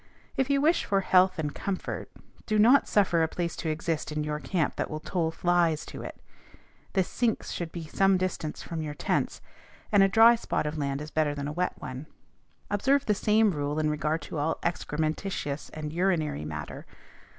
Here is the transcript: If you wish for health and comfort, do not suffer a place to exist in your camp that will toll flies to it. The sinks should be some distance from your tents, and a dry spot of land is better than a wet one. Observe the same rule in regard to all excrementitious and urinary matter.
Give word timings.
If 0.35 0.49
you 0.49 0.61
wish 0.61 0.83
for 0.85 1.01
health 1.01 1.37
and 1.37 1.53
comfort, 1.53 2.09
do 2.47 2.57
not 2.57 2.87
suffer 2.87 3.21
a 3.21 3.27
place 3.27 3.55
to 3.57 3.69
exist 3.69 4.11
in 4.11 4.23
your 4.23 4.39
camp 4.39 4.75
that 4.77 4.89
will 4.89 4.99
toll 4.99 5.29
flies 5.29 5.85
to 5.85 6.01
it. 6.01 6.19
The 6.93 7.03
sinks 7.03 7.51
should 7.51 7.71
be 7.71 7.85
some 7.85 8.17
distance 8.17 8.63
from 8.63 8.81
your 8.81 8.95
tents, 8.95 9.41
and 9.91 10.01
a 10.01 10.07
dry 10.07 10.33
spot 10.33 10.65
of 10.65 10.75
land 10.75 11.01
is 11.03 11.11
better 11.11 11.35
than 11.35 11.47
a 11.47 11.51
wet 11.53 11.73
one. 11.79 12.07
Observe 12.71 13.05
the 13.05 13.13
same 13.13 13.51
rule 13.51 13.77
in 13.77 13.91
regard 13.91 14.23
to 14.23 14.39
all 14.39 14.57
excrementitious 14.63 15.69
and 15.71 15.93
urinary 15.93 16.45
matter. 16.45 16.87